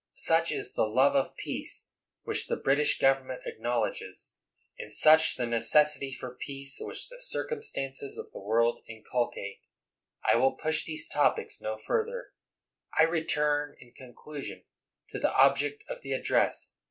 [0.15, 1.91] Such is the love of peace
[2.23, 4.33] which the British government acknowl edges;
[4.79, 9.61] and such the necessity for peace which the circumstances of the world inculcate.
[10.25, 12.33] I will push these topics no further.
[12.97, 14.63] I return, in conclusion,
[15.11, 16.71] to the object of the address.